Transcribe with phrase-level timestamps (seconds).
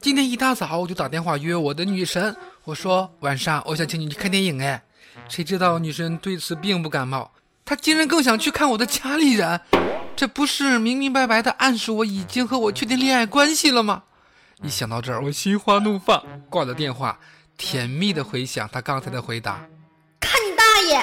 [0.00, 4.82] 今天一大早我就打电话约我的女神，我说晚上我想请你去看电影，哎，
[5.28, 7.30] 谁知道女神对此并不感冒，
[7.64, 9.60] 她竟然更想去看我的家里人，
[10.14, 14.02] 这不是明明白白的暗示我已经和我确定恋爱关系了吗？
[14.62, 17.18] 一想到这儿，我心花怒放，挂了电话，
[17.56, 19.66] 甜蜜的回想她刚才的回答。
[20.20, 21.02] 看你大爷！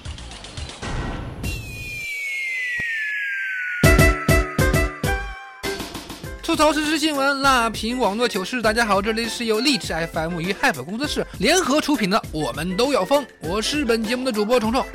[6.51, 8.61] 吐槽时事新闻，辣评网络糗事。
[8.61, 14.85] 大家好，这里是由荔枝 FM 与 Hype 工作室联合出品的《我们都要疯》，我是本节目的主播虫虫。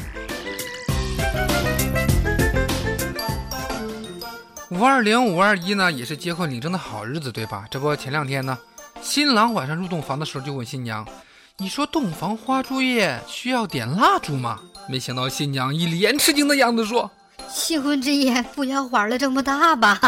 [4.69, 7.65] 五二零、五二一呢，也是结婚领证的好日子，对吧？
[7.71, 8.59] 这不，前两天呢，
[9.01, 11.09] 新郎晚上入洞房的时候就问新娘
[11.57, 17.11] ：“你说洞房花烛夜需要点蜡烛吗？”没想到新娘一脸吃惊的样子说
[17.49, 19.99] 新婚之夜不要玩的这么大吧？：“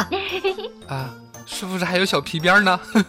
[0.87, 1.15] 啊，
[1.49, 2.79] 是不是还有小皮鞭呢？”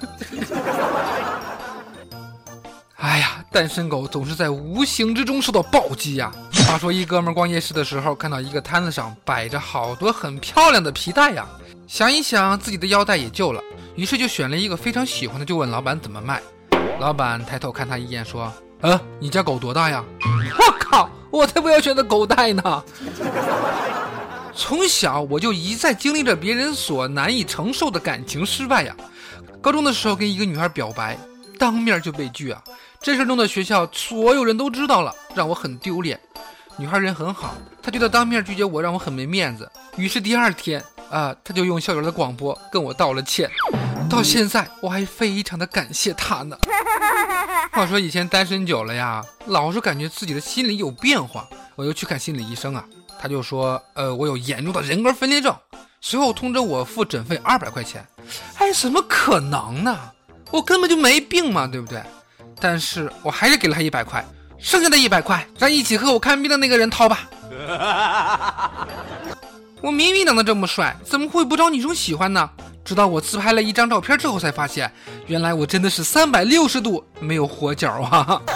[2.96, 6.30] 哎呀，单身狗总是在无形之中受到暴击呀、
[6.68, 11.48] 话说，一哥们逛夜市的时候，看到一个摊子上摆着好多很漂亮的皮带呀，
[11.88, 13.62] 想一想自己的腰带也旧了，
[13.96, 16.42] 于是就选了一个非常喜欢的，就问老板怎么卖。
[17.00, 18.52] 老板抬头看他一眼，说
[18.82, 20.04] ：“呃，你家狗多大呀？”
[20.60, 22.84] 我靠，我才不要选择狗带呢！
[24.56, 28.96] 从小我就一再经历着别人所难以承受的感情失败呀。
[29.62, 31.18] 高中的时候跟一个女孩表白，
[31.58, 32.64] 当面就被拒啊，
[33.02, 36.20] 这事儿弄得学校所有人都知道了，让我很丢脸。
[36.78, 43.50] 女孩人很好，她觉得当面拒绝我让我很没面子，于是第二天啊，她就用校园的广播跟我道了歉。
[44.10, 46.58] 到现在我还非常的感谢她呢。
[47.74, 52.86] 话说以前单身久了呀，老是感觉自己的心理有变化，我又去看心理医生啊，
[53.22, 55.54] 他就说，呃，我有严重的人格分裂症，
[56.00, 58.08] 随后通知我付诊费二百块钱。
[58.56, 60.00] 哎，怎么可能呢？
[60.52, 62.02] 我根本就没病嘛，对不对？
[62.62, 64.26] 但是我还是给了他一百块，
[64.58, 67.30] 剩下的一百块让一起和我看病的那个人掏吧。
[69.82, 72.50] 我明明长得这么帅，怎么会不招女生喜欢呢？
[72.84, 74.92] 直到我自拍了一张照片之后，才发现，
[75.28, 78.42] 原来我真的是三百六十度没有活角啊！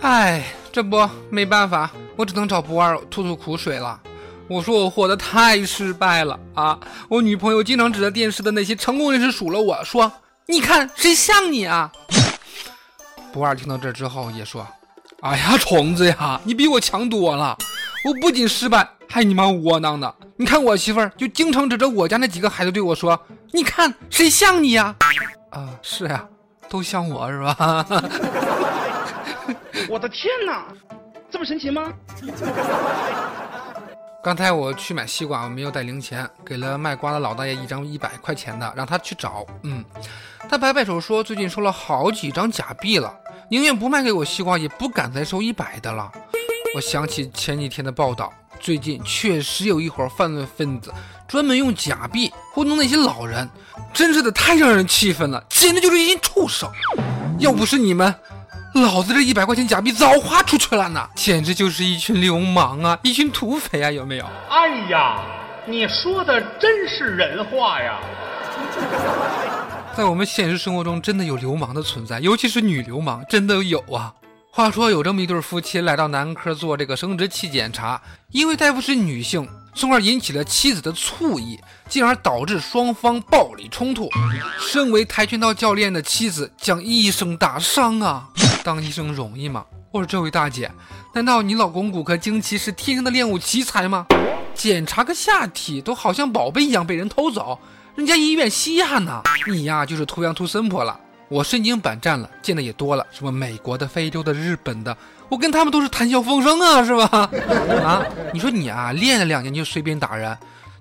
[0.00, 0.44] 哎，
[0.76, 3.98] 这不没办法，我只能找不二吐吐苦水了。
[4.46, 6.78] 我说我活得太失败了啊！
[7.08, 10.12] 我女朋友经常指着电视的那些成功人士数落我说
[10.44, 11.90] ：“你看谁像你啊？”
[13.32, 14.68] 不二听到这之后也说
[15.24, 17.56] ：“哎呀，虫子呀，你比我强多了！
[18.04, 20.14] 我不仅失败，还你妈窝囊的。
[20.36, 23.18] 你看我媳妇儿就经常指着我家那几个孩子对我说
[23.50, 24.94] ：‘你看谁像你呀？’
[25.52, 26.22] 啊，是呀，
[26.68, 27.86] 都像我是吧？
[29.88, 30.66] 我的天哪，
[31.30, 31.92] 这么神奇吗？
[34.22, 39.46] 刚才我去买西瓜，我没有带零钱，给了卖瓜的老大爷一张一百块钱的，让他去找。
[39.62, 39.84] 嗯，
[40.48, 43.14] 他摆摆手说，最近收了好几张假币了，
[43.48, 46.10] 宁愿不卖给我西瓜，也不敢再收一百的了。
[46.74, 50.92] 我想起前几天的报道，最近确实有一伙犯罪分子
[51.28, 53.48] 专门用假币糊弄那些老人，
[53.92, 56.68] 真是的太让人气愤了，简直就是一群畜生！
[57.38, 58.12] 要不是你们。
[58.82, 64.26] 老子这一百块钱假币早花出去了呢，简直就是一群流氓啊，一群土匪啊，有没有？
[64.50, 65.18] 哎呀，
[65.66, 67.98] 你说的真是人话呀！
[69.96, 74.12] 在我们现实生活中，真的有流氓的存在，尤其是女流氓，真的有啊。
[74.50, 78.00] 话说有这么一对夫妻来到男科做这个生殖器检查，
[78.30, 84.10] 因为大夫是女性，从而引起了妻子的醋意，进而导致双方暴力冲突。
[84.58, 88.28] 身为跆拳道教练的妻子将医生打伤啊！
[88.66, 89.64] 当医生容易吗？
[89.92, 90.68] 我说这位大姐，
[91.14, 94.04] 难道你老公骨骼惊奇是天生的练武奇才吗？
[94.56, 97.60] 检查个下体都好像宝贝一样被人偷走，
[97.94, 100.98] 人家医院稀罕呢，你呀就是图羊图森婆了。
[101.28, 104.96] 我身经百战了，见的也多了，什么美国的、非洲的、日本的，
[105.28, 107.30] 我跟他们都是谈笑风生啊，是吧？
[107.86, 108.04] 啊，
[108.34, 110.36] 你说你啊，练了两年就随便打人，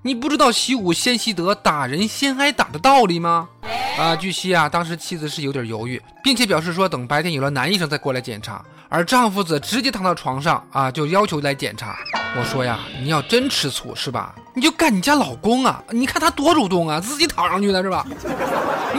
[0.05, 3.49] 你不知道习武先习德，打人先挨打的道理吗？
[3.97, 11.97] 啊，据悉啊，当时妻子是有点犹豫，并且表示说等白天有了男医生再过来检查，而丈夫则直接躺到床上啊，就要求来检查。
[12.37, 14.35] 我说呀，你要真吃醋是吧？
[14.53, 15.83] 你就干你家老公啊！
[15.89, 18.05] 你看他多主动啊，自己躺上去的是吧？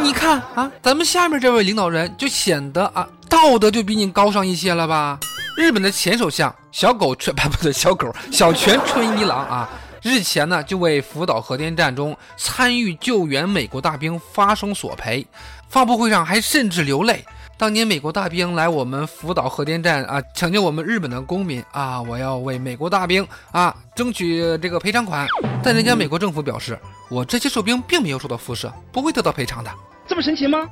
[0.03, 5.21] 你看啊，咱们下面这位领导人就显得啊，道德就比你高尚一些了吧？
[5.57, 9.71] 日本的前首相小狗春不不对，小狗小泉纯一郎啊，
[10.07, 15.27] 日前呢就为福岛核电站中参与救援美国大兵发声索赔，
[15.69, 17.25] 发布会上还甚至流泪。
[17.59, 25.27] 当年美国大兵来我们福岛核电站啊，抢救我们日本的公民啊，我要为美国大兵啊争取这个赔偿款。
[25.61, 26.79] 但人家美国政府表示，
[27.11, 29.71] 我这些士兵并没有受到辐射，不会得到赔偿的。
[30.07, 30.69] 这么神奇吗？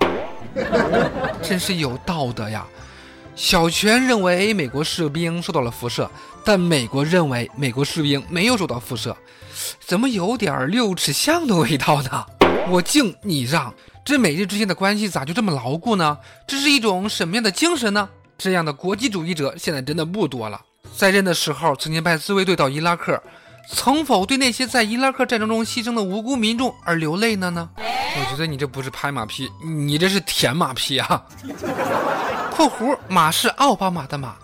[1.42, 2.64] 真是有道德呀！
[3.36, 6.08] 小泉认为美国士兵受到了辐射，
[6.44, 9.16] 但美国认为美国士兵没有受到辐射，
[9.80, 12.26] 怎么有点六尺巷的味道呢？
[12.70, 13.72] 我敬你让。
[14.04, 16.16] 这美日之间的关系咋就这么牢固呢？
[16.46, 18.08] 这是一种什么样的精神呢？
[18.36, 20.60] 这样的国际主义者现在真的不多了。
[20.96, 23.20] 在任的时候，曾经派自卫队到伊拉克，
[23.68, 27.50] 曾否对那些在伊拉克战争中牺牲的无辜民众而流泪呢？
[27.50, 27.68] 呢？
[27.76, 31.24] 我觉得你这不是拍马屁，你这是舔马屁啊
[32.54, 34.36] ！（括弧马是奥巴马的马。）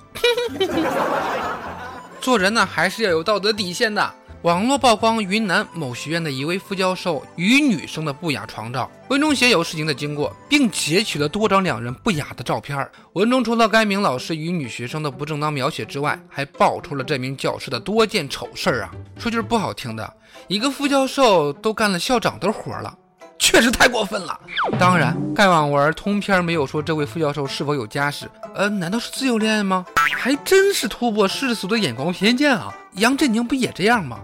[2.20, 4.14] 做人呢，还是要有道德底线的。
[4.42, 12.90] 网络曝光云南某学院的一位副教授与女生的不雅床照，文中写有事情的经过，并截取了多张两人不雅的照片。
[13.12, 18.90] 文中除了该名老师与女学生的不正当描写之外，还爆出了这名教师的多件丑事儿啊！
[19.18, 20.12] 说句不好听的，
[20.48, 22.96] 一个副教授都干了校长的活了。
[23.40, 24.38] 确实太过分了。
[24.78, 28.30] 当然，盖网文通篇没有说这位副教授是否有家室。
[28.54, 29.86] 呃，难道是自由恋爱吗？
[30.14, 32.72] 还真是突破世俗的眼光偏见啊！
[32.96, 34.18] 杨振宁不也这样吗？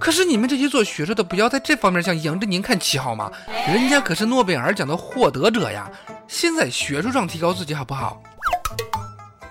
[0.00, 3.30] 可是你们这些做学术的，不要在这方面向杨振宁看齐好吗？
[3.68, 5.88] 人家可是诺贝尔奖的获得者呀！
[6.26, 8.20] 先在学术上提高自己好不好？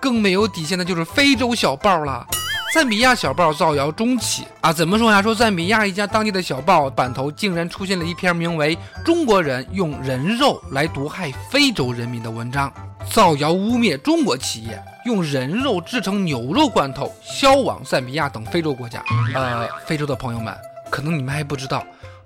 [0.02, 2.28] 更没有底线的就是非洲小报了。
[2.76, 5.22] 赞比亚小报造谣中企啊，怎么说呀？
[5.22, 8.76] 说赞比亚一家当地的小报版头竟然出现了一篇名为
[9.06, 12.70] 《中国人用人肉来毒害非洲人民》的文章，
[13.10, 19.02] 造谣污蔑中国企业用人肉制成牛肉罐头销往赞比亚等非洲国家。
[19.34, 20.54] 呃，非洲的朋友们，
[20.92, 21.82] 可能你们还不知道，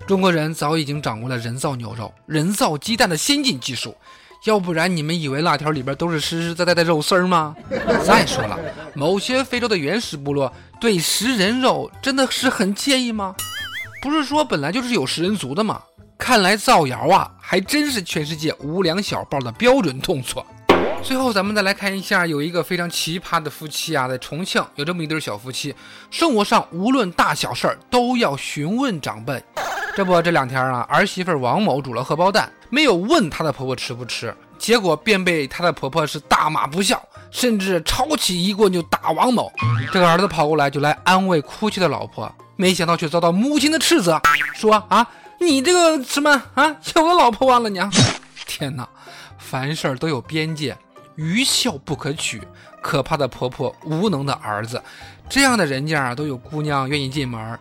[0.08, 3.96] 中国人早已经掌握了人造牛肉、人造鸡蛋的先进技术。
[4.46, 7.56] 要不然你们以为辣条里边都是实实在在的肉丝儿吗？
[8.06, 8.58] 再说了，
[8.94, 13.36] 某些非洲的原始部落对食人肉真的是很介意吗？
[14.02, 15.82] 不是说本来就是有食人族的吗？
[16.18, 20.46] 看来造谣啊，还真是全世界无良小报的标准动作。
[21.02, 25.74] 最后，咱们再来看一下，有一个非常奇葩的夫妻啊，在重庆有这么一对小夫妻，
[26.12, 29.42] 生活上无论大小事儿都要询问长辈。
[29.96, 37.02] 这不，这两天啊，儿媳妇王某煮了荷包蛋，没有问她的婆婆吃不吃，结果便被她的婆婆是大骂不孝，
[37.32, 39.52] 甚至抄起一棍就打王某。
[39.92, 44.22] 这个儿子跑过来就来安慰哭泣的老婆，没想到却遭到母亲的斥责，
[44.54, 45.08] 说啊，
[45.40, 47.92] 你这个什么啊，有了老婆忘了娘！
[48.46, 48.88] 天哪，
[49.38, 50.78] 凡事都有边界。
[51.16, 52.42] 愚孝不可取，
[52.82, 54.82] 可怕的婆婆，无能的儿子，
[55.28, 57.60] 这样的人家，都有姑娘愿意进门。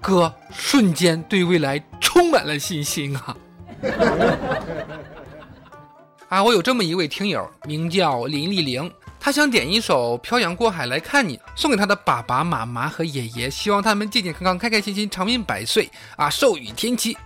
[0.00, 3.36] 哥瞬间对未来充满了信心啊！
[6.28, 17.16] 啊，我有这么一位听友，名叫林丽玲，她想点一首《漂洋过海来看你》，送给她的爸爸妈妈和爷爷，希望他们健健康康、开开心心、长命百岁啊，寿与天齐。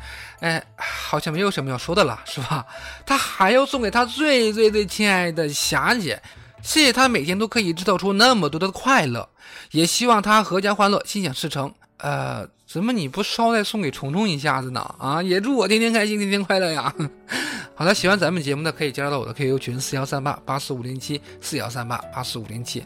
[0.40, 2.64] 哎，好像没有什么要说的了，是吧？
[3.04, 6.22] 他还要送给他最最最亲爱的霞姐，
[6.62, 9.28] 谢谢她每天都可以制造出那么多的快乐，
[9.72, 11.74] 也希望她阖家欢乐，心想事成。
[11.98, 14.80] 呃，怎么你不捎带送给虫虫一下子呢？
[14.98, 16.92] 啊，也祝我天天开心，天天快乐呀！
[17.76, 22.84] 好的，喜欢咱们节目的可以加入到我的 QQ 群四幺三八八四五零七四幺三八八四五零七。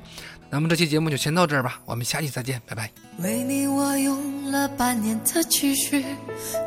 [0.50, 2.90] 那么这期节目就先到这儿吧，我们下期再见，拜拜。
[3.18, 6.04] 为你我用了半年的积蓄，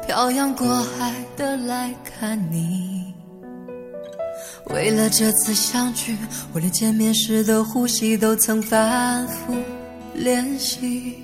[0.05, 3.13] 漂洋过海的来看你。
[4.67, 6.15] 为了这次相聚，
[6.53, 9.55] 我连见面时的呼吸都曾反复
[10.13, 11.24] 练习。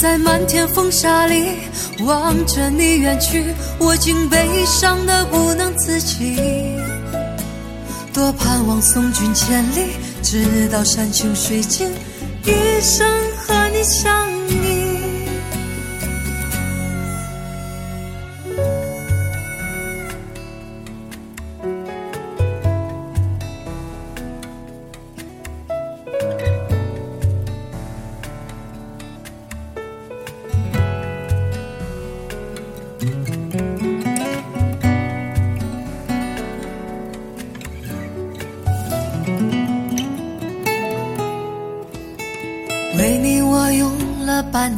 [0.00, 1.58] 在漫天风沙里
[2.06, 3.44] 望着你远去，
[3.78, 6.40] 我竟悲伤的不能自己。
[8.10, 9.90] 多盼望送君千里，
[10.22, 11.90] 直到山穷水尽，
[12.46, 14.29] 一生和你相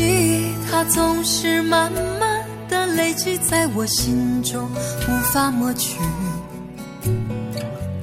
[0.00, 4.66] 记忆它总是慢慢的累积在我心中，
[5.06, 5.98] 无法抹去。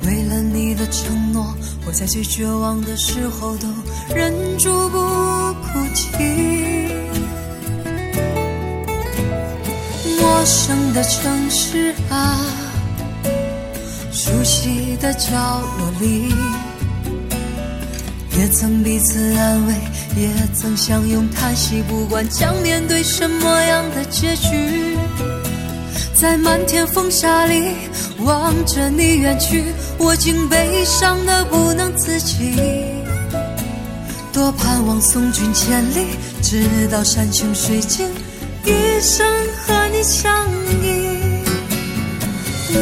[0.04, 1.56] 为了你的承诺，
[1.88, 3.68] 我在最绝望的时候都
[4.16, 6.88] 忍住不哭泣。
[10.20, 12.38] 陌生的城市啊。
[14.12, 15.32] 熟悉的角
[15.80, 16.32] 落里，
[18.38, 19.74] 也曾彼此安慰，
[20.16, 24.96] 也曾相拥叹息，不管将面对什么样的结局，
[26.14, 27.74] 在漫天风沙里
[28.20, 29.64] 望着你远去，
[29.98, 32.56] 我竟悲伤的不能自己。
[34.32, 36.06] 多盼望送君千里，
[36.44, 38.08] 直到山穷水尽，
[38.64, 39.26] 一生
[39.66, 40.48] 和你相
[40.84, 41.18] 依。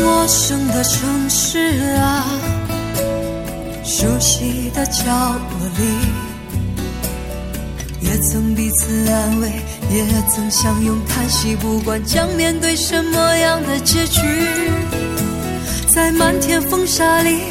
[0.03, 2.25] 陌生的城市啊，
[3.85, 5.83] 熟悉的角落里，
[8.01, 9.47] 也曾彼此安慰，
[9.91, 14.21] 也曾相拥叹息，不管将面对什么样的结局，
[15.87, 17.41] 在漫天风沙里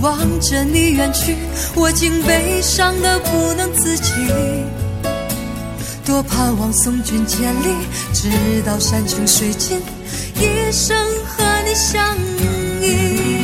[0.00, 1.36] 望着你远去，
[1.74, 4.10] 我竟悲伤的不能自己。
[6.02, 7.74] 多盼望送君千里，
[8.14, 8.30] 直
[8.64, 9.78] 到山穷水尽，
[10.36, 12.16] 一生和你相
[12.80, 13.43] 依。